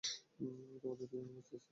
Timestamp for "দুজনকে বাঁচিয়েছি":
1.07-1.67